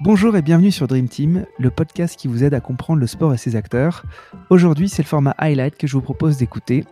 [0.00, 3.32] Bonjour et bienvenue sur Dream Team, le podcast qui vous aide à comprendre le sport
[3.32, 4.04] et ses acteurs.
[4.50, 6.84] Aujourd'hui, c'est le format Highlight que je vous propose d'écouter.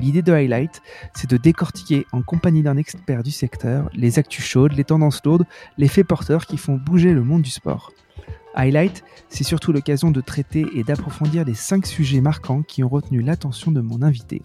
[0.00, 0.80] L'idée de Highlight,
[1.12, 5.44] c'est de décortiquer en compagnie d'un expert du secteur les actus chaudes, les tendances lourdes,
[5.76, 7.90] les faits porteurs qui font bouger le monde du sport.
[8.54, 13.22] Highlight, c'est surtout l'occasion de traiter et d'approfondir les 5 sujets marquants qui ont retenu
[13.22, 14.40] l'attention de mon invité.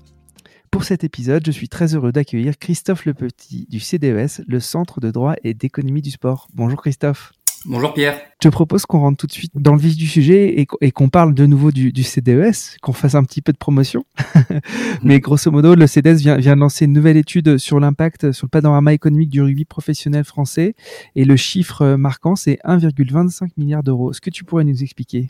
[0.71, 5.11] Pour cet épisode, je suis très heureux d'accueillir Christophe Lepetit du CDES, le Centre de
[5.11, 6.47] droit et d'économie du sport.
[6.55, 7.31] Bonjour Christophe.
[7.69, 8.21] Bonjour Pierre.
[8.41, 11.09] Je te propose qu'on rentre tout de suite dans le vif du sujet et, qu'on
[11.09, 14.05] parle de nouveau du, CDES, qu'on fasse un petit peu de promotion.
[15.03, 18.45] Mais grosso modo, le CDES vient, vient de lancer une nouvelle étude sur l'impact sur
[18.45, 20.75] le panorama économique du rugby professionnel français.
[21.15, 24.11] Et le chiffre marquant, c'est 1,25 milliard d'euros.
[24.11, 25.27] Est-ce que tu pourrais nous expliquer?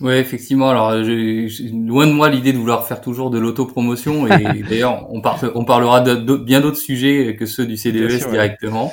[0.00, 0.70] Oui, effectivement.
[0.70, 4.26] Alors, euh, loin de moi l'idée de vouloir faire toujours de l'autopromotion.
[4.26, 5.20] Et d'ailleurs, on,
[5.54, 8.92] on parlera de, bien d'autres sujets que ceux du CDES directement.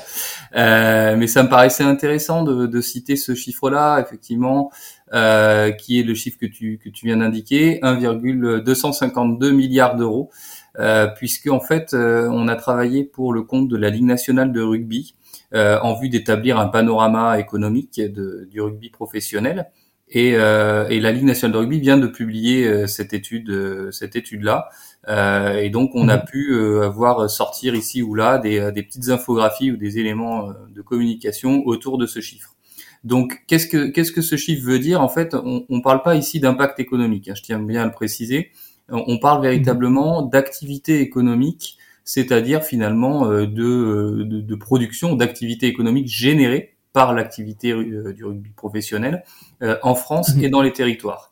[0.55, 4.71] Euh, mais ça me paraissait intéressant de, de citer ce chiffre-là, effectivement,
[5.13, 10.31] euh, qui est le chiffre que tu, que tu viens d'indiquer, 1,252 milliards d'euros,
[10.79, 14.51] euh, puisque en fait, euh, on a travaillé pour le compte de la Ligue nationale
[14.51, 15.15] de rugby
[15.53, 19.71] en vue d'établir un panorama économique de, du rugby professionnel.
[20.09, 23.91] Et, euh, et, la Ligue nationale de rugby vient de publier euh, cette étude, euh,
[23.91, 24.69] cette étude-là.
[25.07, 26.25] Euh, et donc, on a mhm.
[26.25, 26.55] pu
[26.93, 31.97] voir sortir ici ou là des, des, petites infographies ou des éléments de communication autour
[31.97, 32.55] de ce chiffre.
[33.03, 35.01] Donc, qu'est-ce que qu'est-ce que ce chiffre veut dire?
[35.01, 37.29] En fait, on ne parle pas ici d'impact économique.
[37.29, 38.51] Hein, je tiens bien à le préciser.
[38.89, 47.13] On parle véritablement d'activité économique, c'est-à-dire finalement de, de, de production, d'activité économique générée par
[47.13, 49.23] l'activité euh, du rugby professionnel
[49.61, 50.43] euh, en France mhm.
[50.43, 51.28] et dans les territoires.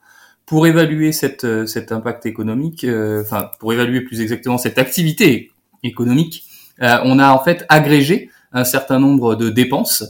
[0.48, 2.86] Pour évaluer cette, euh, cet impact économique,
[3.22, 5.52] enfin pour évaluer plus exactement cette activité
[5.84, 6.46] économique,
[6.80, 10.04] on a en fait agrégé un certain nombre de dépenses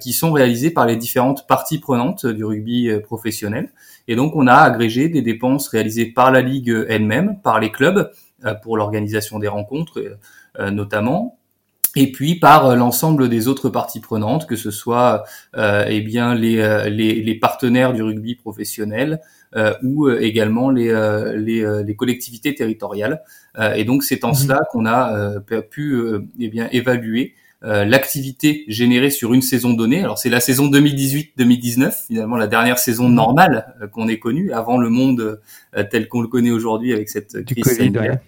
[0.00, 3.70] qui sont réalisées par les différentes parties prenantes du rugby professionnel.
[4.08, 8.10] Et donc on a agrégé des dépenses réalisées par la ligue elle-même, par les clubs
[8.62, 10.18] pour l'organisation des rencontres
[10.58, 11.38] notamment,
[11.96, 15.24] et puis par euh, l'ensemble des autres parties prenantes, que ce soit
[15.56, 19.45] euh, eh bien les, euh, les, les, partenaires du rugby professionnel euh,
[19.82, 20.92] ou également les,
[21.36, 23.22] les, les, collectivités territoriales.
[23.74, 24.34] et donc c'est en mhm.
[24.34, 25.40] cela qu'on a
[25.70, 25.98] pu
[26.38, 30.00] eh bien évaluer l'activité générée sur une saison donnée.
[30.00, 33.14] Alors c'est la saison 2018-2019, finalement la dernière saison mhm.
[33.14, 35.40] normale qu'on ait connue avant le monde
[35.90, 38.18] tel qu'on le connaît aujourd'hui avec cette crise sanitaire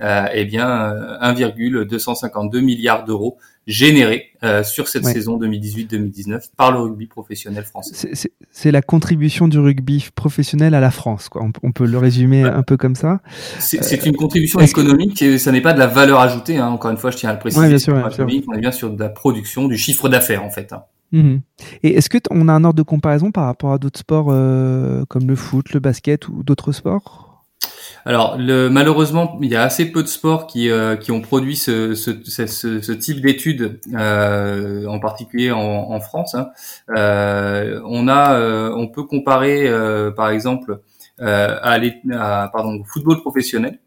[0.00, 3.36] euh, eh bien 1,252 euh, milliards d'euros
[3.68, 8.10] générés euh, sur cette saison 2018-2019 par le rugby professionnel français.
[8.50, 11.46] C'est la contribution du rugby professionnel à la France, quoi.
[11.62, 13.20] On, peut le résumer un peu comme ça.
[13.58, 16.56] C'est une contribution économique, et ça n'est pas de la valeur ajoutée.
[16.56, 16.68] Hein.
[16.68, 17.68] Encore une fois, je tiens à le préciser.
[17.68, 20.72] bien sûr, On est bien sur de la production, du chiffre d'affaires en fait.
[20.72, 20.82] Hein.
[21.12, 21.38] Mmh
[21.82, 25.26] et est-ce que on a un ordre de comparaison par rapport à d'autres sports comme
[25.26, 27.27] le foot, le basket ou d'autres sports?
[28.08, 31.56] Alors, le, malheureusement, il y a assez peu de sports qui, euh, qui ont produit
[31.56, 36.34] ce, ce, type d'études, euh, en particulier en, France.
[36.34, 36.48] Hein.
[36.96, 39.70] Euh, on a, on peut comparer,
[40.16, 40.80] par exemple,
[41.18, 43.78] à, à, pardon, au football professionnel,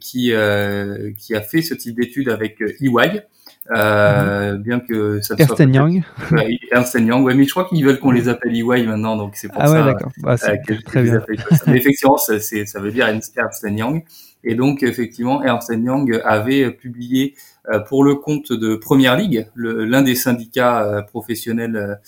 [0.00, 3.22] qui, qui a fait ce type d'études avec EY.
[3.70, 6.02] Euh, bien que ça Ernst Young.
[6.32, 9.36] Ouais, Ernst Young, ouais, mais je crois qu'ils veulent qu'on les appelle EY maintenant, donc
[9.36, 9.72] c'est pour ah ça.
[9.72, 10.12] Ouais, d'accord.
[10.18, 11.22] Bah, euh, que très bien.
[11.66, 14.04] Mais effectivement, ça, ça veut dire Ernst Young.
[14.46, 17.34] Et donc, effectivement, Ernst Young avait publié
[17.70, 21.98] euh, pour le compte de Première Ligue, l'un des syndicats euh, professionnels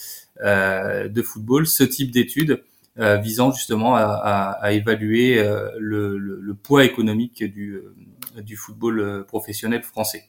[0.42, 2.62] de football, ce type d'études
[2.98, 5.42] visant justement à, à, à évaluer
[5.78, 7.80] le, le, le, poids économique du,
[8.42, 10.24] du football professionnel français.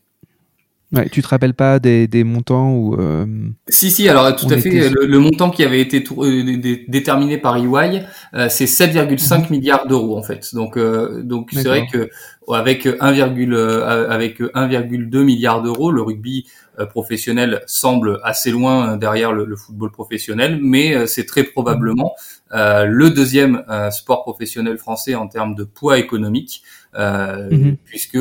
[0.93, 3.25] Ouais, tu te rappelles pas des, des montants ou euh,
[3.67, 8.03] Si si alors tout à fait le, montant qui avait été euh, déterminé par EY
[8.33, 9.45] euh, c'est 7,5 mhm.
[9.49, 12.09] milliards d'euros en fait donc euh, donc c'est vrai que
[12.53, 16.47] avec 1, avec 1,2 milliard d'euros le rugby
[16.90, 22.16] professionnel semble assez loin derrière le, le football professionnel mais c'est très probablement
[22.52, 26.64] le deuxième sport professionnel français en termes de poids économique
[26.97, 27.78] euh, mhm.
[27.85, 28.17] puisque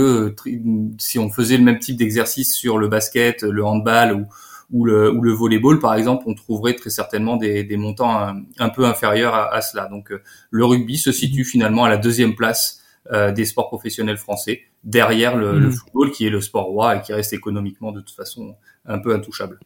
[0.99, 4.27] si on faisait le même type d'exercice sur le basket, le handball ou,
[4.71, 8.69] ou le, ou le volleyball par exemple, on trouverait très certainement des, des montants un,
[8.69, 9.87] peu inférieurs à, cela.
[9.87, 10.21] Donc euh,
[10.51, 11.47] le rugby se situe mhm.
[11.47, 12.83] finalement à la deuxième place
[13.13, 15.73] euh, des sports professionnels français, derrière le, le, mhm.
[15.73, 19.15] football qui est le sport roi et qui reste économiquement de toute façon un peu
[19.15, 19.59] intouchable.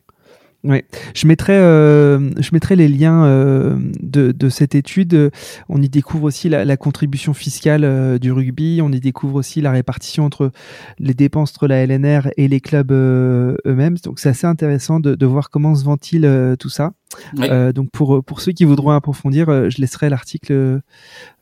[0.62, 0.82] Oui,
[1.14, 5.30] je mettrai, euh, je mettrai les liens euh, de, de, cette étude.
[5.70, 8.80] On y découvre aussi la, la contribution fiscale euh, du rugby.
[8.82, 10.52] On y découvre aussi la répartition entre
[10.98, 13.96] les dépenses entre la LNR et les clubs euh, eux-mêmes.
[14.04, 16.92] Donc c'est assez intéressant de, de, voir comment se ventile euh, tout ça.
[17.36, 17.48] Oui.
[17.72, 20.80] donc pour pour ceux qui voudront approfondir, je laisserai l'article,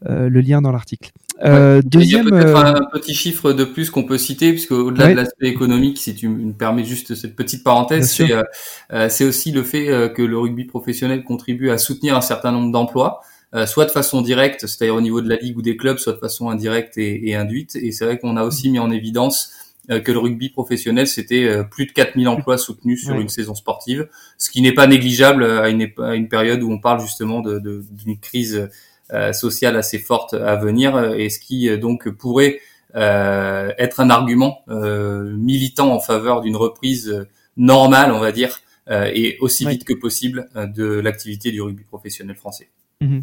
[0.07, 1.13] le lien dans l'article.
[1.45, 4.73] Euh, deuxième, Il y a peut-être un petit chiffre de plus qu'on peut citer, puisque
[4.73, 5.13] au-delà ouais.
[5.13, 9.53] de l'aspect économique, si tu me permets juste cette petite parenthèse, c'est euh, c'est aussi
[9.53, 13.21] le fait euh, que le rugby professionnel contribue à soutenir un certain nombre d'emplois.
[13.55, 16.13] Euh, soit de façon directe, c'est-à-dire au niveau de la ligue ou des clubs, soit
[16.13, 17.77] de façon indirecte et, et induite.
[17.77, 19.53] Et c'est vrai qu'on a aussi mis en évidence
[19.89, 24.07] que le rugby professionnel, c'était plus de 4000 emplois soutenus sur une saison sportive,
[24.37, 27.59] ce qui n'est pas négligeable à une, à une, période où on parle justement d'une
[27.59, 28.69] de, de, crise euh,
[29.33, 32.61] sociale assez forte à venir et ce qui donc pourrait
[32.95, 37.27] euh, être un argument euh, militant en faveur d'une reprise
[37.57, 38.61] normale, on va dire,
[38.91, 42.71] et aussi vite que possible de l'activité du rugby professionnel français.
[43.01, 43.21] Mmh.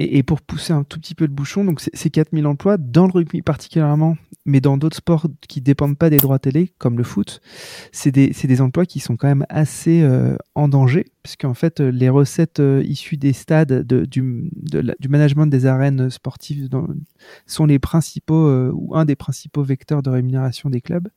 [0.00, 3.12] Et, pour pousser un tout petit peu le bouchon, donc c'est 4000 emplois dans le
[3.12, 7.40] rugby particulièrement, mais dans d'autres sports qui dépendent pas des droits télé, comme le foot,
[7.90, 12.08] c'est des, des, emplois qui sont quand même assez euh, en danger, puisqu'en fait, les
[12.08, 14.50] recettes euh, issues des stades, de, du,
[15.00, 16.68] du management des arènes sportives
[17.46, 21.08] sont les principaux, euh, ou un des principaux vecteurs de rémunération des clubs.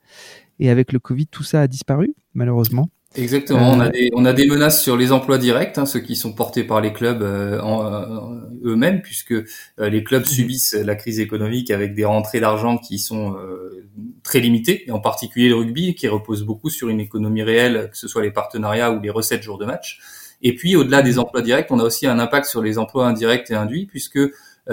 [0.60, 2.89] Et avec le Covid, tout ça a disparu, malheureusement.
[3.16, 3.74] Exactement.
[3.74, 3.75] Euh...
[3.75, 6.34] On a des on a des menaces sur les emplois directs, hein, ceux qui sont
[6.34, 9.46] portés par les clubs euh, euh, eux-mêmes, puisque euh,
[9.78, 10.25] les clubs mmh.
[10.25, 13.88] subissent la crise économique avec des rentrées d'argent qui sont euh,
[14.24, 17.98] très limitées, et en particulier le rugby qui repose beaucoup sur une économie réelle, que
[17.98, 20.00] ce soit les partenariats ou les recettes jour de match.
[20.42, 23.52] Et puis au-delà des emplois directs, on a aussi un impact sur les emplois indirects
[23.52, 24.19] et induits, puisque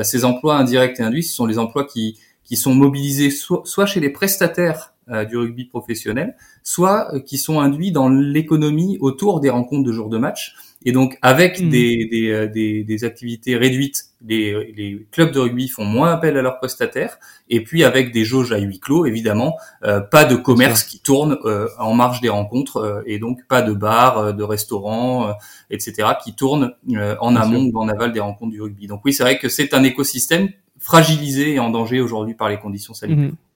[0.03, 2.19] ces emplois indirects et induits, ce sont les emplois qui
[2.49, 4.98] qui sont mobilisés soit, soit chez les prestataires euh,
[5.29, 10.09] du rugby professionnel, soit euh, qui sont induits dans l'économie autour des rencontres de jours
[10.09, 10.55] de match.
[10.85, 11.69] Et donc, avec mmh.
[11.71, 16.37] des, des, euh, des, des, activités réduites, les, les, clubs de rugby font moins appel
[16.37, 17.19] à leurs prestataires.
[17.49, 21.37] Et puis, avec des jauges à huis clos, évidemment, euh, pas de commerce qui tourne
[21.45, 25.35] euh, en marge des rencontres, et donc pas de bars, de restaurants,
[25.71, 26.73] etc., qui tournent
[27.21, 27.75] en Bien amont sûr.
[27.75, 28.87] ou en aval des rencontres du rugby.
[28.87, 32.59] Donc oui, c'est vrai que c'est un écosystème fragilisé et en danger aujourd'hui par les
[32.59, 33.33] conditions sanitaires.
[33.33, 33.48] Mmh.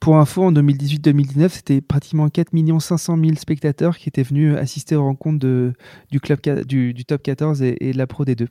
[0.00, 2.48] Pour info, en 2018-2019, c'était pratiquement 4
[2.80, 5.74] 500 000 spectateurs qui étaient venus assister aux rencontres de,
[6.10, 8.46] du, club, du, du top 14 et, et, de la Pro D2.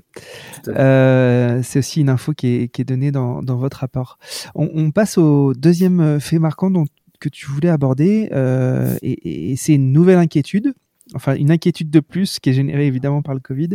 [0.68, 4.19] Euh, c'est aussi une info qui est, qui est donnée dans, dans, votre rapport.
[4.54, 6.86] On, on, passe au deuxième fait marquant dont,
[7.19, 10.75] que tu voulais aborder, euh, et, et c'est une nouvelle inquiétude,
[11.16, 13.69] enfin une inquiétude de plus qui est générée évidemment par le Covid,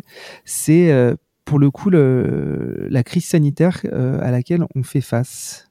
[0.44, 5.69] c'est euh, pour le coup le, la crise sanitaire à laquelle on fait face.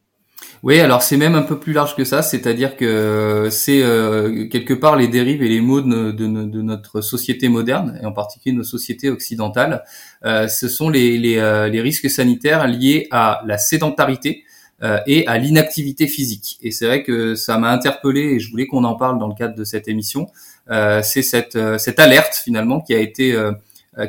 [0.63, 4.74] Oui, alors c'est même un peu plus large que ça, c'est-à-dire que c'est euh, quelque
[4.74, 9.10] part les dérives et les maux de, notre société moderne, et en particulier nos sociétés
[9.10, 9.83] occidentales.
[10.24, 14.45] Euh, ce sont les, les, euh, les, risques sanitaires liés à la sédentarité
[14.83, 16.60] euh, et à l'inactivité physique.
[16.62, 19.36] Et c'est vrai que ça m'a interpellé et je voulais qu'on en parle dans le
[19.36, 20.27] cadre de cette émission.
[20.71, 23.38] Euh, c'est cette, cette alerte finalement qui a été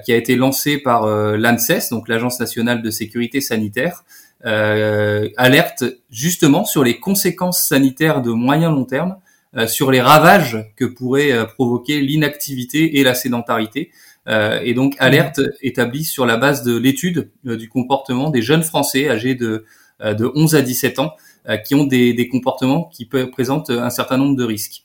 [0.02, 4.02] qui a été lancée par l'ANSES, donc l'Agence nationale de sécurité sanitaire,
[4.44, 9.16] euh, alerte justement sur les conséquences sanitaires de moyen long terme,
[9.56, 13.92] euh, sur les ravages que pourrait euh, provoquer l'inactivité et la sédentarité.
[14.26, 19.08] Euh, et donc alerte établie sur la base de l'étude du comportement des jeunes Français
[19.08, 19.64] âgés de,
[20.00, 21.12] de 11 à 17 ans
[21.66, 24.84] qui ont des, des comportements qui présentent un certain nombre de risques.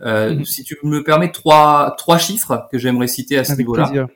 [0.00, 0.44] Mmh.
[0.44, 4.08] Si tu me permets trois, trois chiffres que j'aimerais citer à ce niveau-là.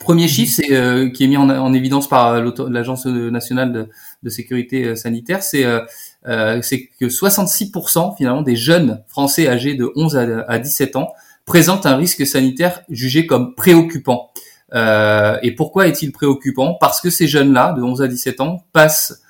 [0.00, 3.88] Premier chiffre, c'est euh, qui est mis en, en évidence par l'agence nationale de,
[4.22, 5.80] de, sécurité euh, sanitaire, c'est euh,
[6.26, 11.12] euh c'est que 66% finalement des jeunes Français âgés de 11 à, à 17 ans
[11.44, 14.30] présentent un risque sanitaire jugé comme préoccupant.
[14.74, 16.76] Euh, et pourquoi est-il préoccupant?
[16.80, 19.22] Parce que ces jeunes-là, de 11 à 17 ans, passent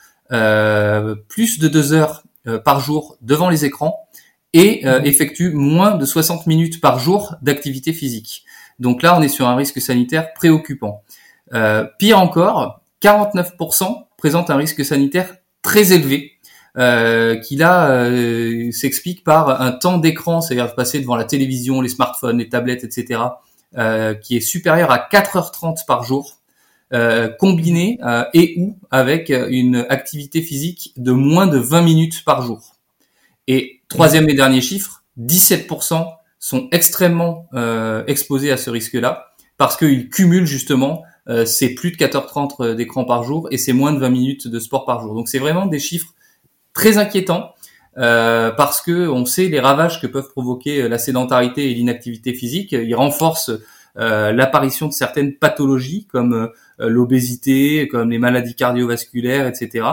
[1.28, 2.24] plus de deux heures
[2.64, 4.08] par jour devant les écrans
[4.52, 5.04] et mmh.
[5.04, 8.45] effectuent moins de 60 minutes par jour d'activité physique.
[8.78, 11.02] Donc là, on est sur un risque sanitaire préoccupant.
[11.54, 16.32] Euh, pire encore, 49% présentent un risque sanitaire très élevé,
[16.76, 21.88] euh, qui là euh, s'explique par un temps d'écran, c'est-à-dire passer devant la télévision, les
[21.88, 23.20] smartphones, les tablettes, etc.,
[24.22, 26.38] qui est supérieur à 4h30 par jour,
[27.38, 27.98] combiné
[28.32, 32.76] et ou avec une activité physique de moins de 20 minutes par jour.
[33.48, 36.06] Et troisième et dernier chiffre, 17%
[36.46, 41.96] sont extrêmement euh, exposés à ce risque-là parce qu'ils cumulent justement euh, ces plus de
[41.96, 45.12] 4h30 euh, d'écran par jour et c'est moins de 20 minutes de sport par jour.
[45.12, 46.14] Donc c'est vraiment des chiffres
[46.72, 47.50] très inquiétants
[47.98, 52.70] euh, parce que on sait les ravages que peuvent provoquer la sédentarité et l'inactivité physique.
[52.70, 53.50] Ils renforcent
[53.96, 59.86] l'apparition de certaines pathologies comme l'obésité, comme les maladies cardiovasculaires, etc.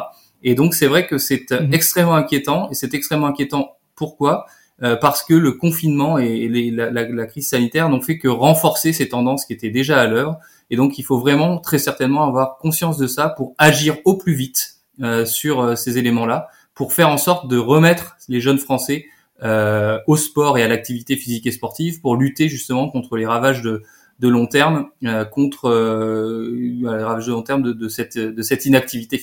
[0.43, 1.73] Et donc c'est vrai que c'est mhm.
[1.73, 3.77] extrêmement inquiétant et c'est extrêmement inquiétant.
[3.95, 4.45] Pourquoi?
[4.79, 9.53] Parce que le confinement et la, crise sanitaire n'ont fait que renforcer ces tendances qui
[9.53, 10.37] étaient déjà à l'heure.
[10.69, 14.33] Et donc, il faut vraiment très certainement avoir conscience de ça pour agir au plus
[14.33, 19.05] vite euh, sur euh, ces éléments-là, pour faire en sorte de remettre les jeunes Français
[19.43, 23.61] euh, au sport et à l'activité physique et sportive, pour lutter justement contre les ravages
[23.61, 23.81] de,
[24.21, 28.65] long terme, euh, contre euh, les ravages de long terme de, de, cette, de cette
[28.65, 29.19] inactivité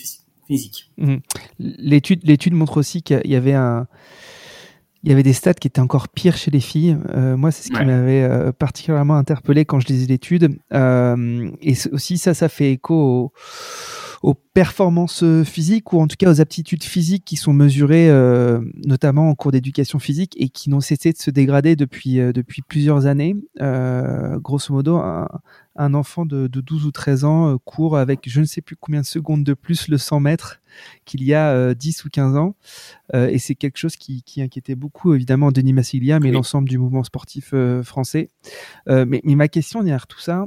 [0.47, 0.91] physique.
[0.99, 1.17] Mmh.
[1.59, 3.87] L'étude montre aussi qu'il y avait un
[5.03, 6.99] il y avait des stats qui étaient encore pires chez les filles.
[7.15, 10.59] Euh, moi, c'est ce qui m'avait euh, particulièrement interpellé quand je lisais l'étude.
[10.73, 13.33] Euh, et aussi, ça, ça fait écho au,
[14.23, 19.31] aux performances physiques ou en tout cas aux aptitudes physiques qui sont mesurées euh, notamment
[19.31, 23.07] en cours d'éducation physique et qui n'ont cessé de se dégrader depuis, euh, depuis plusieurs
[23.07, 23.35] années.
[23.63, 25.27] Euh, grosso modo, un,
[25.83, 29.01] un enfant de, de, 12 ou 13 ans court avec je ne sais plus combien
[29.01, 30.61] de secondes de plus le 100 mètres
[31.05, 32.55] qu'il y a 10 ou 15 ans.
[33.15, 37.05] et c'est quelque chose qui, qui, inquiétait beaucoup évidemment Denis Massiglia, mais l'ensemble du mouvement
[37.05, 38.29] sportif français.
[38.87, 40.47] mais, mais, ma question derrière tout ça,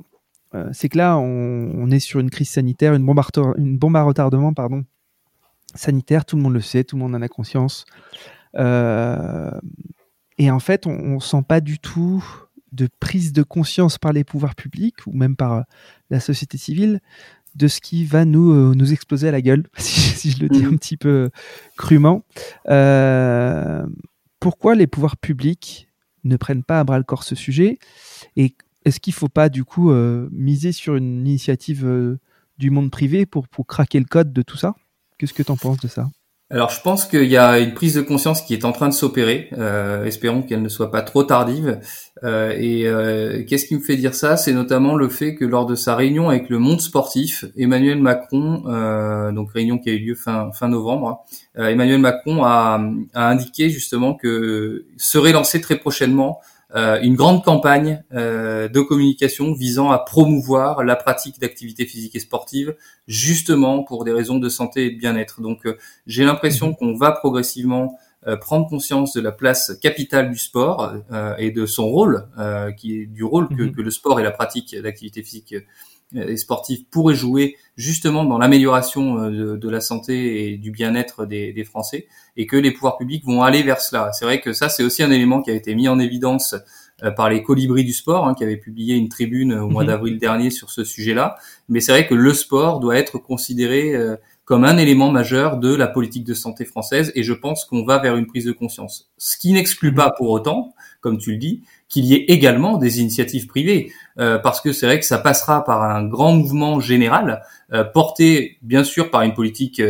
[0.55, 3.25] euh, c'est que là, on, est sur une crise sanitaire, une bombe, à,
[3.57, 4.85] une bombe à retardement pardon,
[5.73, 7.85] sanitaire, tout le monde le sait, tout le monde en a conscience.
[8.55, 9.51] Euh,
[10.37, 12.23] et en fait, on ne sent pas du tout
[12.73, 15.61] de prise de conscience par les pouvoirs publics ou même par euh,
[16.09, 16.99] la société civile
[17.55, 20.73] de ce qui va nous, nous exploser à la gueule, si, je le dis mmh.
[20.73, 21.29] un petit peu
[21.77, 22.25] crûment.
[24.39, 25.87] pourquoi les pouvoirs publics
[26.23, 27.77] ne prennent pas à bras le corps ce sujet
[28.35, 32.19] et est-ce qu'il ne faut pas du coup euh, miser sur une initiative euh,
[32.57, 34.75] du monde privé pour, pour craquer le code de tout ça?
[35.17, 36.09] Qu'est-ce que tu en penses de ça?
[36.53, 38.93] Alors je pense qu'il y a une prise de conscience qui est en train de
[38.93, 39.49] s'opérer.
[39.57, 41.79] Euh, espérons qu'elle ne soit pas trop tardive.
[42.23, 42.83] et
[43.47, 44.37] qu'est-ce qui me fait dire ça?
[44.37, 48.63] C'est notamment le fait que lors de sa réunion avec le monde sportif, Emmanuel Macron,
[49.33, 52.81] donc réunion qui a eu lieu fin fin novembre, Emmanuel Macron a,
[53.13, 59.53] a indiqué justement que serait lancé très prochainement euh, une grande campagne euh, de communication
[59.53, 62.75] visant à promouvoir la pratique d'activités physiques et sportives,
[63.07, 65.41] justement pour des raisons de santé et de bien-être.
[65.41, 65.77] Donc euh,
[66.07, 66.75] j'ai l'impression mhm.
[66.75, 67.97] qu'on va progressivement
[68.39, 70.93] prendre conscience de la place capitale du sport
[71.37, 72.25] et de son rôle,
[72.77, 73.75] qui est du rôle que, mhm.
[73.75, 75.55] que, le sport et la pratique d'activités physiques
[76.15, 81.53] et sportives pourraient jouer justement dans l'amélioration de, de, la santé et du bien-être des,
[81.53, 84.11] des, Français, et que les pouvoirs publics vont aller vers cela.
[84.13, 86.55] C'est vrai que ça, c'est aussi un élément qui a été mis en évidence
[87.03, 89.89] euh, par les Colibris du sport, hein, qui avaient publié une tribune au mois mhm.
[89.89, 91.35] d'avril dernier sur ce sujet-là.
[91.67, 94.15] Mais c'est vrai que le sport doit être considéré euh,
[94.45, 97.97] comme un élément majeur de la politique de santé française, et je pense qu'on va
[97.97, 99.09] vers une prise de conscience.
[99.17, 101.63] Ce qui n'exclut pas pour autant, comme tu le dis,
[101.93, 105.63] qu'il y ait également des initiatives privées, euh, parce que c'est vrai que ça passera
[105.63, 107.43] par un grand mouvement général,
[107.93, 109.81] porté bien sûr par une politique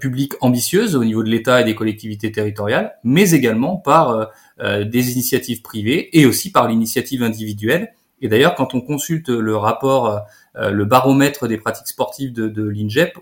[0.00, 5.12] publique ambitieuse au niveau de l'État et des collectivités territoriales, mais également par euh, des
[5.12, 7.92] initiatives privées et aussi par l'initiative individuelle.
[8.20, 10.22] Et d'ailleurs, quand on consulte le rapport,
[10.56, 12.72] euh, le baromètre des pratiques sportives de, de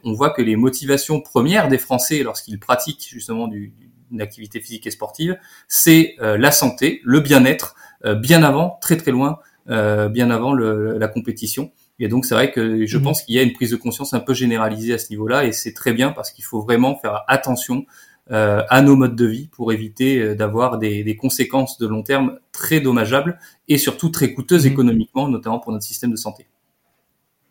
[0.05, 3.73] on voit que les motivations premières des Français lorsqu'ils pratiquent justement du,
[4.11, 7.75] une activité physique et sportive, c'est euh, la santé, le bien-être,
[8.21, 11.71] bien avant, très très loin, bien avant le, la compétition.
[11.99, 13.03] Et donc c'est vrai que je mmh.
[13.03, 15.53] pense qu'il y a une prise de conscience un peu généralisée à ce niveau-là, et
[15.53, 17.87] c'est très bien parce qu'il faut vraiment faire attention
[18.31, 22.05] euh, à nos modes de vie pour éviter euh, d'avoir des, des, conséquences de long
[22.05, 24.73] terme très dommageables et surtout très coûteuses mhm.
[24.73, 26.47] économiquement, notamment pour notre système de santé.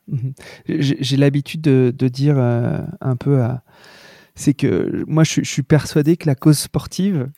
[0.07, 0.33] Mhm.
[0.69, 3.63] J'ai l'habitude de, de, dire euh, un peu à...
[4.35, 7.29] C'est que moi, je, je, suis persuadé que la cause sportive,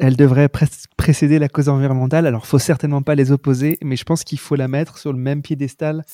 [0.00, 0.48] elle devrait
[0.96, 2.26] précéder la cause environnementale.
[2.26, 5.18] Alors, faut certainement pas les opposer, mais je pense qu'il faut la mettre sur le
[5.18, 6.04] même piédestal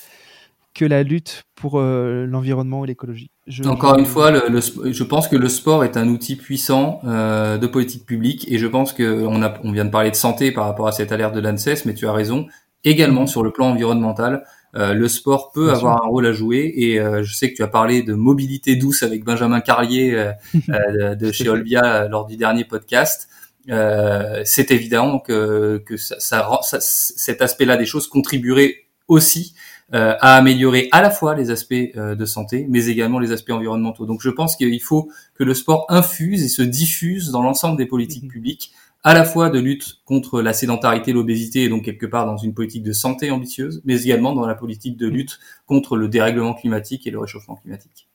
[0.74, 3.30] que la lutte pour euh, l'environnement et l'écologie.
[3.66, 7.66] Encore une fois, le, je pense que le sport est un outil puissant euh, de
[7.66, 10.66] politique publique et je pense que on, a, on vient de parler de santé par
[10.66, 12.46] rapport à cette alerte de l'ANSES, mais tu as raison.
[12.84, 14.44] Également sur le plan environnemental,
[14.76, 17.68] euh, le sport peut avoir un rôle à jouer et je sais que tu as
[17.68, 20.32] parlé de mobilité douce avec Benjamin Carlier
[20.68, 23.28] de, chez Olvia lors du dernier podcast.
[23.66, 29.54] C'est évident que, que ça, ça, cet aspect-là des choses contribuerait aussi
[29.94, 33.52] euh, à améliorer à la fois les aspects euh, de santé, mais également les aspects
[33.52, 34.04] environnementaux.
[34.04, 37.86] Donc je pense qu'il faut que le sport infuse et se diffuse dans l'ensemble des
[37.86, 38.30] politiques mhm.
[38.30, 38.72] publiques,
[39.02, 42.52] à la fois de lutte contre la sédentarité, l'obésité, et donc quelque part dans une
[42.52, 47.06] politique de santé ambitieuse, mais également dans la politique de lutte contre le dérèglement climatique
[47.06, 48.08] et le réchauffement climatique.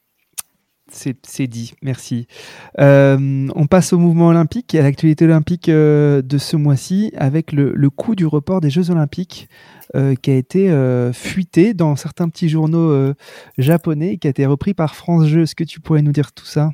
[0.93, 2.27] C'est dit, merci.
[2.79, 7.51] Euh, on passe au mouvement olympique et à l'actualité olympique euh, de ce mois-ci avec
[7.51, 9.49] le, coût du report des Jeux olympiques
[9.95, 10.71] euh, qui a été
[11.13, 13.13] fuité dans certains petits journaux
[13.57, 15.43] japonais et qui a été repris par France Jeux.
[15.43, 16.71] Est-ce que tu pourrais nous dire tout ça?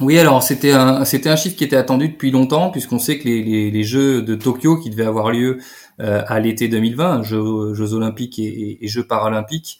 [0.00, 1.04] Oui, alors c'était un
[1.36, 5.06] chiffre qui était attendu depuis longtemps puisqu'on sait que les, Jeux de Tokyo qui devaient
[5.06, 5.58] avoir lieu
[5.98, 9.78] à l'été 2020, Jeux, olympiques et, Jeux paralympiques,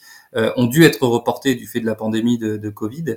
[0.56, 3.16] ont dû être reportés du fait de la pandémie de, de Covid.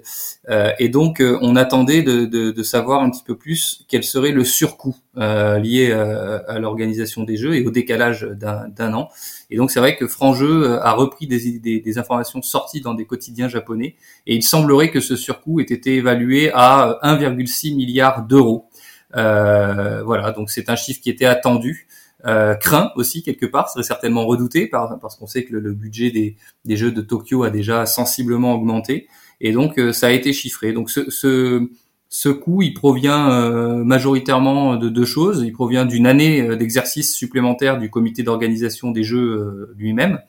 [0.49, 4.03] Euh, et donc, euh, on attendait de, de, de, savoir un petit peu plus quel
[4.03, 9.09] serait le surcoût lié à, l'organisation des Jeux et au décalage d'un an.
[9.49, 13.05] Et donc, c'est vrai que Franjeu a repris des, des, des, informations sorties dans des
[13.05, 13.95] quotidiens japonais.
[14.27, 18.69] Et il semblerait que ce surcoût ait été évalué à 1,6 milliard d'euros.
[19.15, 21.87] Euh, voilà, donc c'est un chiffre qui était attendu
[22.25, 26.35] euh, craint aussi quelque part, serait certainement redouté parce qu'on sait que le, budget des,
[26.65, 29.07] des, Jeux de Tokyo a déjà sensiblement augmenté
[29.39, 30.73] et donc euh, ça a été chiffré.
[30.73, 31.69] Donc ce, ce,
[32.09, 35.43] ce coût, il provient euh, majoritairement de deux choses.
[35.45, 40.19] Il provient d'une année euh, d'exercice supplémentaire du comité d'organisation des Jeux lui-même.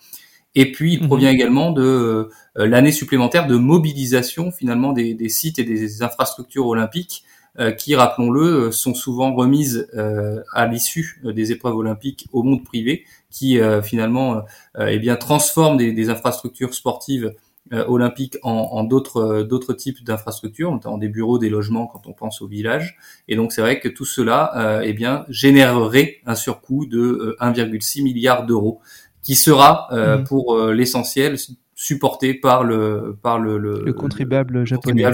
[0.54, 1.07] Et puis, il mhm.
[1.07, 7.23] provient également de l'année supplémentaire de mobilisation finalement des, des, sites et des infrastructures olympiques
[7.23, 7.38] euh,
[7.76, 13.60] qui, rappelons-le, sont souvent remises euh, à l'issue des épreuves olympiques au monde privé, qui
[13.60, 14.42] euh, finalement
[14.78, 17.34] eh bien transforment des, des infrastructures sportives
[17.70, 22.40] olympiques en, en d'autres d'autres types d'infrastructures, notamment des bureaux, des logements quand on pense
[22.40, 22.96] au village.
[23.28, 28.46] Et donc c'est vrai que tout cela, eh bien, générerait un surcoût de 1,6 milliard
[28.46, 28.80] d'euros,
[29.22, 30.24] qui sera mmh.
[30.24, 31.36] pour l'essentiel
[31.74, 34.64] supporté par le par le, le, contribuable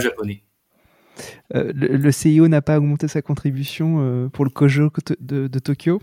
[0.01, 0.45] japonais.
[1.55, 4.91] Euh, le, CIO n'a pas augmenté sa contribution euh, pour le Kojo
[5.21, 6.01] de, Tokyo?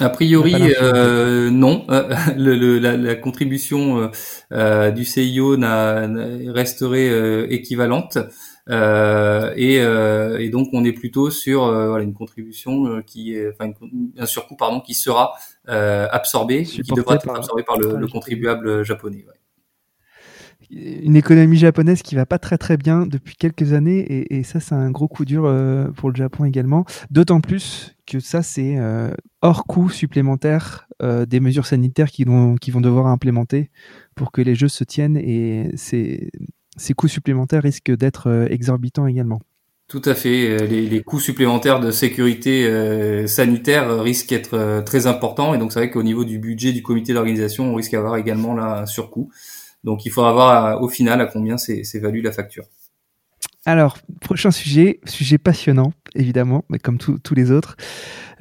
[0.00, 1.86] A priori, euh, non.
[1.88, 4.10] la, contribution
[4.50, 5.56] du CIO
[6.52, 8.18] resterait équivalente.
[8.68, 11.64] Et, donc, on est plutôt sur
[11.98, 13.72] une contribution qui est, enfin,
[14.18, 15.34] un surcoût pardon, qui sera
[15.66, 19.24] absorbé, qui devra être absorbé par le, contribuable japonais
[20.70, 24.74] une économie japonaise qui va pas très très bien depuis quelques années et, ça c'est
[24.74, 26.84] un gros coup dur euh, pour le Japon également.
[27.10, 29.10] D'autant plus que ça c'est euh,
[29.42, 33.70] hors coût supplémentaire euh, des mesures sanitaires qui vont, devoir implémenter
[34.14, 36.30] pour que les jeux se tiennent et ces,
[36.96, 39.40] coûts supplémentaires risquent d'être exorbitants également.
[39.86, 40.66] Tout à fait.
[40.66, 45.90] Les, les coûts supplémentaires de sécurité sanitaire risquent d'être très importants et donc c'est vrai
[45.90, 49.30] qu'au niveau du budget du comité d'organisation, on risque d'avoir également là un surcoût.
[49.84, 52.64] Donc il faudra voir au final à combien s'évalue la facture.
[53.66, 57.76] Alors, prochain sujet, sujet passionnant, évidemment, mais comme tous les autres,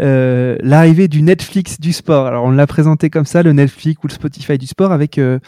[0.02, 2.26] euh, l'arrivée du Netflix du sport.
[2.26, 5.40] Alors, on l'a présenté comme ça, le Netflix ou le Spotify du sport, avec euh,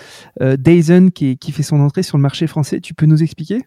[0.41, 0.55] euh
[1.13, 2.79] qui, qui fait son entrée sur le marché français.
[2.79, 3.63] Tu peux nous expliquer?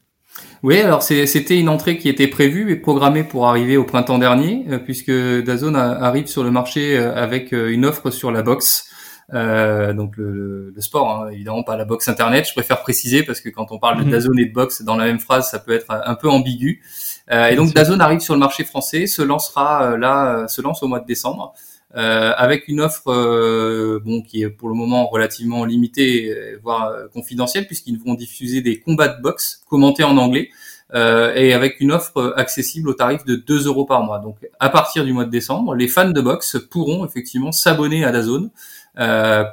[0.63, 4.65] Oui, alors c'était une entrée qui était prévue et programmée pour arriver au printemps dernier,
[4.71, 8.89] euh, puisque Dazone arrive sur le marché avec une offre sur la boxe.
[9.35, 12.47] Euh, donc le, le sport, hein, évidemment pas la boxe internet.
[12.49, 14.11] Je préfère préciser parce que quand on parle de mhm.
[14.11, 16.83] Dazone et de boxe dans la même phrase, ça peut être un peu ambigu.
[17.31, 20.63] Euh, et donc Dazone arrive sur le marché français, se lancera euh, là, euh, se
[20.63, 21.55] lance au mois de décembre.
[21.97, 27.67] Euh, avec une offre euh, bon qui est pour le moment relativement limitée, voire confidentielle,
[27.67, 30.51] puisqu'ils vont diffuser des combats de boxe commentés en anglais
[30.95, 34.21] et avec une offre accessible au tarif de 2 euros par mois.
[34.21, 38.13] Donc à partir du mois de décembre, les fans de boxe pourront effectivement s'abonner à
[38.13, 38.53] Dazone euh,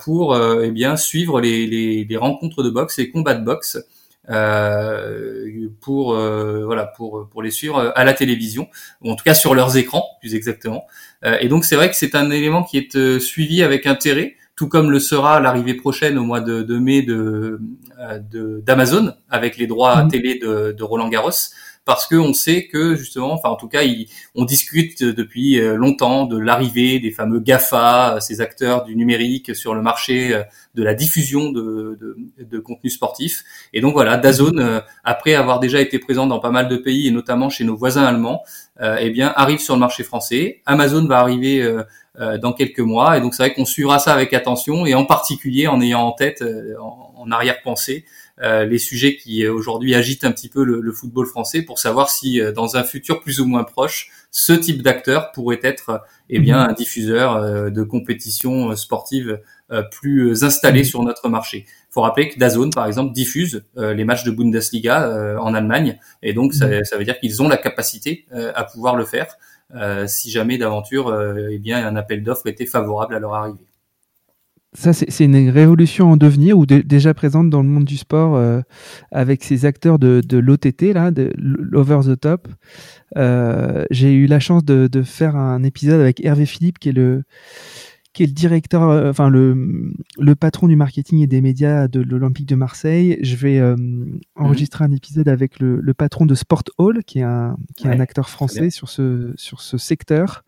[0.03, 3.77] pour euh, eh bien suivre les, les, les, rencontres de boxe, les combats de boxe.
[4.27, 8.67] Euh, pour voilà pour pour les suivre à la télévision
[9.01, 10.87] ou en tout cas sur leurs écrans plus exactement
[11.41, 14.89] et donc c'est vrai que c'est un élément qui est suivi avec intérêt tout comme
[14.89, 17.61] le sera l'arrivée prochaine au mois de, de mai de
[18.65, 20.07] d'Amazon avec les droits mmh.
[20.07, 21.29] télé de, de Roland Garros
[21.85, 23.81] parce qu'on sait que justement, enfin en tout cas,
[24.33, 29.75] on discute depuis euh, longtemps de l'arrivée des fameux Gafa, ces acteurs du numérique sur
[29.75, 30.41] le marché euh,
[30.73, 33.43] de la diffusion de, de, de contenu sportif.
[33.71, 37.07] Et donc voilà, Dazone, euh, après avoir déjà été présent dans pas mal de pays
[37.07, 38.41] et notamment chez nos voisins allemands,
[38.99, 40.61] eh bien arrive sur le marché français.
[40.65, 41.65] Amazon va arriver
[42.41, 45.67] dans quelques mois et donc c'est vrai qu'on suivra ça avec attention et en particulier
[45.67, 46.43] en ayant en tête,
[46.81, 51.25] en, en arrière-pensée, euh, les sujets qui euh, aujourd'hui agitent un petit peu le, football
[51.25, 55.31] français pour savoir si euh, dans un futur plus ou moins proche, ce type d'acteur
[55.31, 56.69] pourrait être eh bien mhm.
[56.69, 59.39] un diffuseur de compétitions sportives
[59.91, 60.85] plus installé mhm.
[60.85, 61.65] sur notre marché.
[61.67, 66.33] Il faut rappeler que Dazone, par exemple, diffuse les matchs de Bundesliga en Allemagne, et
[66.33, 66.83] donc ça, mhm.
[66.83, 69.37] ça veut dire qu'ils ont la capacité à pouvoir le faire
[70.07, 71.17] si jamais d'aventure,
[71.49, 73.65] eh bien, un appel d'offres était favorable à leur arrivée.
[74.75, 78.61] Ça, c'est une révolution en devenir ou déjà présente dans le monde du sport euh,
[79.11, 82.47] avec ces acteurs de, de l'OTT, là, de l'Over the Top.
[83.17, 86.93] Euh, J'ai eu la chance de, de, faire un épisode avec Hervé Philippe, qui est
[86.93, 87.23] le,
[88.15, 91.99] qui est le directeur, euh, enfin le, le patron du marketing et des médias de
[91.99, 93.19] l'Olympique de Marseille.
[93.21, 93.75] Je vais euh,
[94.37, 97.89] enregistrer un épisode avec le, le, patron de Sport Hall, qui est un, qui est
[97.89, 100.45] un acteur français sur ce, sur ce secteur.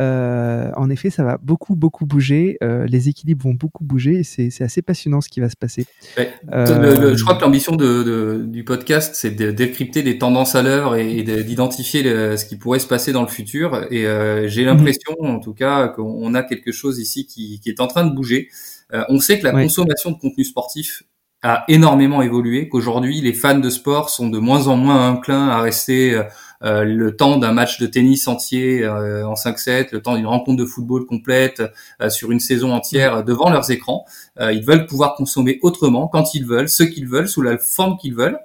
[0.00, 2.56] Euh, en effet, ça va beaucoup, beaucoup bouger.
[2.62, 5.84] Les équilibres vont beaucoup bouger et c'est assez passionnant ce qui va se passer.
[6.16, 10.96] je crois que l'ambition de, de, du podcast, c'est de décrypter des tendances à l'œuvre
[10.96, 13.86] et, d'identifier ce qui pourrait se passer dans le futur.
[13.90, 14.06] Et
[14.46, 18.14] j'ai l'impression, en tout cas, qu'on a quelque chose ici qui, est en train de
[18.14, 18.48] bouger.
[18.94, 21.02] Euh, on sait que la consommation de contenu sportif
[21.44, 25.60] a énormément évolué, qu'aujourd'hui les fans de sport sont de moins en moins inclins à
[25.60, 26.22] rester euh,
[26.62, 30.64] euh, le temps d'un match de tennis entier en 5-7, le temps d'une rencontre de
[30.64, 31.60] football complète
[32.08, 34.06] sur une saison entière devant leurs écrans.
[34.40, 38.14] ils veulent pouvoir consommer autrement, quand ils veulent, ce qu'ils veulent, sous la forme qu'ils
[38.14, 38.38] veulent.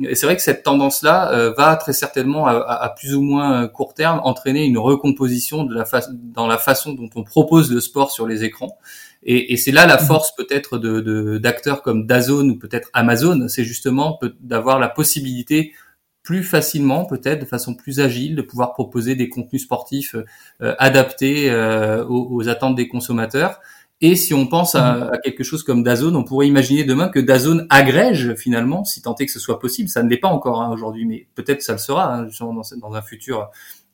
[0.00, 3.92] Et c'est vrai que cette tendance-là va très certainement, à, à, plus ou moins court
[3.92, 8.26] terme, entraîner une recomposition de la dans la façon dont on propose le sport sur
[8.26, 8.78] les écrans.
[9.22, 10.06] Et, et c'est là la mhm.
[10.06, 15.72] force peut-être de d'acteurs comme Dazone ou peut-être Amazon, c'est justement d'avoir la possibilité
[16.22, 20.14] plus facilement, peut-être de façon plus agile, de pouvoir proposer des contenus sportifs
[20.60, 23.60] euh, adaptés euh, aux, aux, attentes des consommateurs.
[24.04, 25.10] Et si on pense à, mhm.
[25.12, 29.14] à, quelque chose comme Dazone, on pourrait imaginer demain que Dazone agrège finalement, si tant
[29.14, 29.88] est que ce soit possible.
[29.88, 32.94] Ça ne l'est pas encore hein, aujourd'hui, mais peut-être ça le sera hein, dans, dans,
[32.94, 33.48] un futur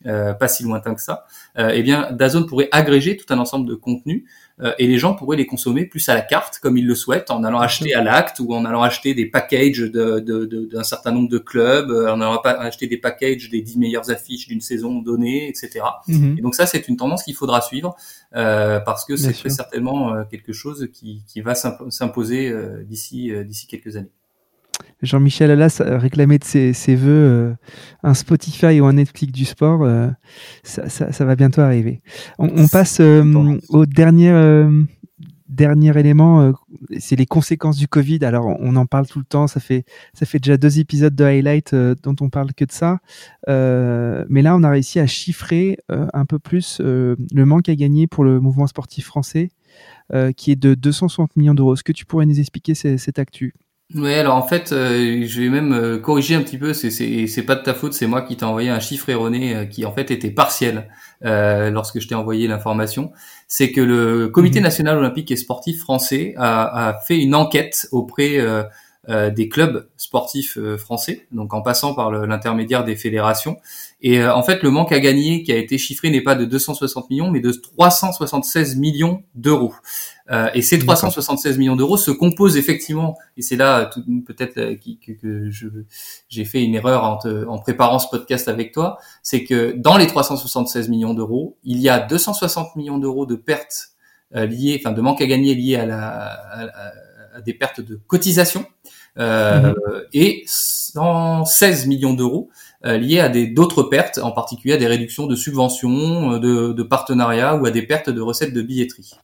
[0.06, 1.26] euh, pas si lointain que ça,
[1.58, 4.22] euh, eh bien Dazone pourrait agréger tout un ensemble de contenus
[4.60, 7.32] euh, et les gens pourraient les consommer plus à la carte comme ils le souhaitent
[7.32, 11.10] en allant acheter à l'acte ou en allant acheter des packages d'un de, de, certain
[11.10, 15.48] nombre de clubs, en allant acheter des packages des 10 meilleures affiches d'une saison donnée,
[15.48, 15.80] etc.
[16.06, 16.36] Mhm.
[16.38, 17.96] Et donc ça c'est une tendance qu'il faudra suivre
[18.30, 24.12] parce que c'est certainement quelque chose qui, qui va s'imposer d'ici d'ici quelques années.
[25.02, 27.54] Jean-Michel Allas réclamé de ses, ses voeux euh,
[28.02, 30.08] un Spotify ou un Netflix du sport, euh,
[30.64, 32.02] ça, ça, ça, va bientôt arriver.
[32.38, 34.32] On, on passe euh, au dernier,
[35.48, 36.52] dernier élément,
[36.98, 38.24] c'est les conséquences du Covid.
[38.24, 41.24] Alors on en parle tout le temps, ça fait, ça fait déjà deux épisodes de
[41.24, 42.98] Highlight dont on parle que de ça.
[43.46, 48.24] mais là, on a réussi à chiffrer un peu plus le manque à gagner pour
[48.24, 49.50] le mouvement sportif français,
[50.36, 51.74] qui est de 260 millions d'euros.
[51.74, 53.54] Est-ce que tu pourrais nous expliquer cette actu?
[53.94, 56.74] Ouais, alors en fait, euh, je vais même euh, corriger un petit peu.
[56.74, 59.64] C'est c'est pas de ta faute, c'est moi qui t'ai envoyé un chiffre erroné euh,
[59.64, 60.88] qui en fait était partiel
[61.22, 63.12] lorsque je t'ai envoyé l'information.
[63.46, 64.64] C'est que le Comité mhm.
[64.64, 68.38] national olympique et sportif français a, a fait une enquête auprès
[69.08, 73.56] des clubs sportifs français, donc en passant par l'intermédiaire des fédérations.
[74.00, 77.10] Et en fait, le manque à gagner qui a été chiffré n'est pas de 260
[77.10, 79.74] millions, mais de 376 millions d'euros.
[80.30, 83.90] Euh, et ces 376 millions d'euros se composent effectivement, et c'est là
[84.26, 85.50] peut-être euh, que, que
[86.28, 90.06] j'ai fait une erreur en, en, préparant ce podcast avec toi, c'est que dans les
[90.06, 93.92] 376 millions d'euros, il y a 260 millions d'euros de pertes
[94.36, 96.26] euh, liées, enfin de manque à gagner liées à, la,
[97.34, 98.66] à, des pertes de cotisation,
[99.18, 99.74] euh, mhm.
[100.12, 102.50] et 116 millions d'euros
[102.84, 107.56] liés à des d'autres pertes, en particulier à des réductions de subventions, de, de partenariats
[107.56, 109.14] ou à des pertes de recettes de billetterie.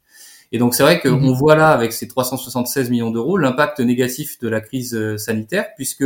[0.54, 1.32] Et donc c'est vrai qu'on mhm.
[1.32, 6.04] voit là avec ces 376 millions d'euros l'impact négatif de la crise euh, sanitaire, puisque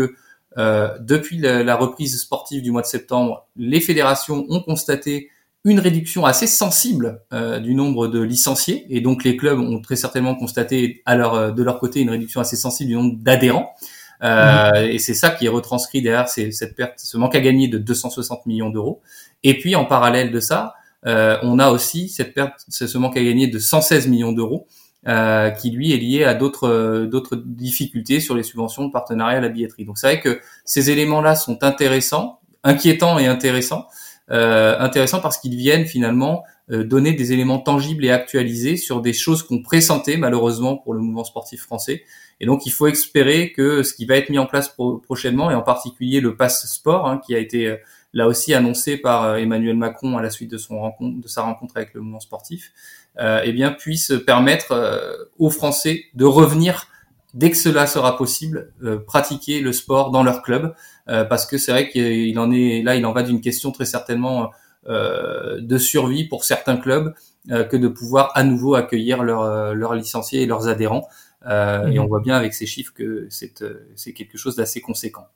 [0.57, 5.29] euh, depuis la, reprise sportive du mois de septembre, les fédérations ont constaté
[5.67, 9.97] une réduction assez sensible euh, du nombre de licenciés, et donc les clubs ont très
[9.97, 13.75] certainement constaté à leur, de leur côté une réduction assez sensible du nombre d'adhérents.
[14.23, 14.91] Euh, mhm.
[14.93, 18.47] Et c'est ça qui est retranscrit derrière cette perte, ce manque à gagner de 260
[18.47, 19.03] millions d'euros.
[19.43, 23.47] Et puis en parallèle de ça, on a aussi cette perte, ce manque à gagner
[23.47, 24.67] de 116 millions d'euros,
[25.07, 29.39] euh, qui lui est lié à d'autres euh, d'autres difficultés sur les subventions de partenariat
[29.39, 29.85] à la billetterie.
[29.85, 33.87] Donc c'est vrai que ces éléments-là sont intéressants, inquiétants et intéressants.
[34.31, 39.43] Euh, intéressants parce qu'ils viennent finalement donner des éléments tangibles et actualisés sur des choses
[39.43, 42.03] qu'on pressentait malheureusement pour le mouvement sportif français.
[42.41, 45.55] Et donc il faut espérer que ce qui va être mis en place prochainement, et
[45.55, 47.79] en particulier le pass sport, hein, qui a été
[48.12, 51.42] là aussi annoncé par euh, Emmanuel Macron à la suite de son rencontre, de sa
[51.42, 52.73] rencontre avec le mouvement sportif,
[53.21, 56.87] euh, eh bien puisse permettre euh, aux Français de revenir
[57.35, 60.75] dès que cela sera possible, euh, pratiquer le sport dans leur club,
[61.07, 64.51] parce que c'est vrai qu'il en est là, il en va d'une question très certainement
[64.87, 67.14] de survie pour certains clubs
[67.49, 71.09] que de pouvoir à nouveau accueillir leurs licenciés et leurs adhérents.
[71.47, 71.99] Et mmh.
[71.99, 75.29] on voit bien avec ces chiffres que c'est quelque chose d'assez conséquent.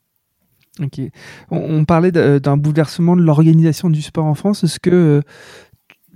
[0.80, 1.00] Ok.
[1.50, 4.64] On, parlait d'un bouleversement de l'organisation du sport en France.
[4.64, 5.20] Est-ce que euh,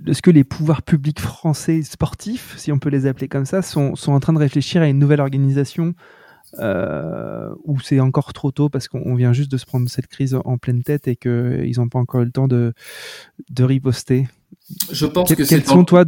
[0.07, 3.95] est-ce que les pouvoirs publics français sportifs, si on peut les appeler comme ça, sont,
[3.95, 5.95] sont en train de réfléchir à une nouvelle organisation
[6.59, 10.33] euh, ou c'est encore trop tôt parce qu'on vient juste de se prendre cette crise
[10.45, 12.73] en pleine tête et qu'ils n'ont pas encore eu le temps de,
[13.49, 14.27] de riposter?
[14.91, 15.55] Je pense que c'est.
[15.55, 16.05] Quels sont, toi,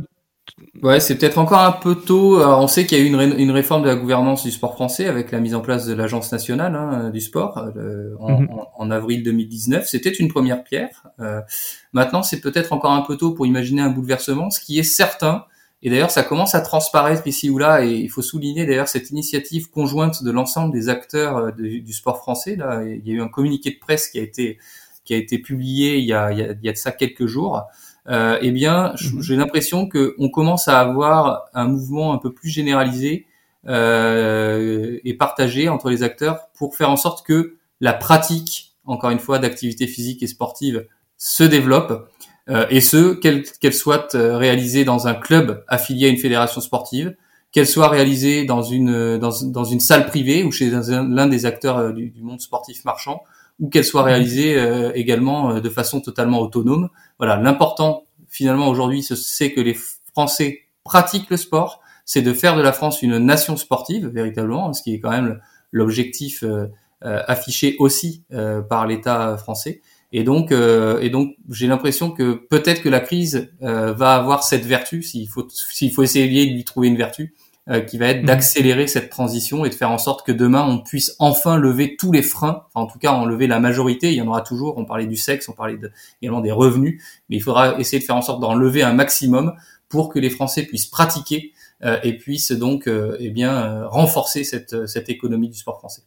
[0.81, 2.41] Ouais, c'est peut-être encore un peu tôt.
[2.41, 5.07] on sait qu'il y a eu une, une, réforme de la gouvernance du sport français
[5.07, 8.49] avec la mise en place de l'agence nationale hein, du sport euh, en, mhm.
[8.49, 9.87] en, en, avril 2019.
[9.87, 11.03] C'était une première pierre.
[11.19, 11.41] Euh,
[11.93, 14.49] maintenant, c'est peut-être encore un peu tôt pour imaginer un bouleversement.
[14.49, 15.45] Ce qui est certain,
[15.81, 19.11] et d'ailleurs, ça commence à transparaître ici ou là, et il faut souligner d'ailleurs cette
[19.11, 22.55] initiative conjointe de l'ensemble des acteurs euh, du sport français.
[22.55, 24.57] Là, il y a eu un communiqué de presse qui a été
[25.05, 26.91] qui a été publié il y a, il y a, il y a de ça
[26.91, 27.65] quelques jours
[28.09, 29.21] euh, eh bien, mhm.
[29.21, 33.27] j'ai l'impression qu'on commence à avoir un mouvement un peu plus généralisé
[33.67, 39.19] euh, et partagé entre les acteurs pour faire en sorte que la pratique, encore une
[39.19, 42.09] fois, d'activité physique et sportive se développe,
[42.49, 47.15] euh, et ce, qu'elle soit euh, réalisée dans un club affilié à une fédération sportive,
[47.51, 51.77] qu'elle soit réalisée dans une dans, dans, une salle privée ou chez l'un des acteurs
[51.77, 53.21] euh, du, du, monde sportif marchand,
[53.59, 56.89] ou qu'elle soit réalisée euh, également de façon totalement autonome.
[57.19, 59.77] Voilà, l'important finalement aujourd'hui, c'est que les
[60.13, 64.81] Français pratiquent le sport, c'est de faire de la France une nation sportive véritablement, ce
[64.81, 65.39] qui est quand même
[65.71, 66.67] l'objectif euh,
[67.01, 68.23] affiché aussi
[68.67, 69.81] par l'État français.
[70.11, 75.03] Et donc, et donc, j'ai l'impression que peut-être que la crise va avoir cette vertu,
[75.03, 77.35] s'il faut, s'il faut essayer de lui trouver une vertu,
[77.69, 78.25] euh, qui va être mhm.
[78.25, 82.11] d'accélérer cette transition et de faire en sorte que demain on puisse enfin lever tous
[82.11, 84.85] les freins, enfin en tout cas enlever la majorité, il y en aura toujours, on
[84.85, 85.77] parlait du sexe, on parlait
[86.21, 89.53] également des revenus, mais il faudra essayer de faire en sorte d'en lever un maximum
[89.87, 91.53] pour que les Français puissent pratiquer
[91.83, 96.03] euh, et puissent donc euh, eh bien renforcer cette, cette économie du sport français.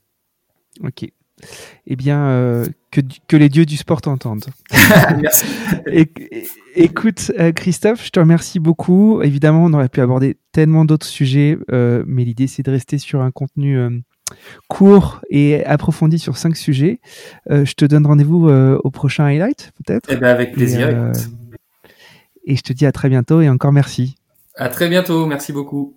[0.83, 1.13] Ok.
[1.87, 4.45] Eh bien, que, que, les dieux du sport t'entendent.
[5.21, 5.47] Merci.
[6.77, 9.23] écoute, Christophe, je te remercie beaucoup.
[9.23, 13.23] Évidemment, on aurait pu aborder tellement d'autres sujets, euh, mais l'idée c'est de rester sur
[13.23, 13.91] un contenu euh,
[14.69, 17.01] court et approfondi sur cinq sujets.
[17.51, 20.09] Euh, je te donne rendez-vous au prochain highlight, peut-être.
[20.11, 20.89] Eh ben avec plaisir.
[20.89, 24.17] Et, et, je te dis à très bientôt et encore merci.
[24.55, 25.97] À très bientôt, merci beaucoup.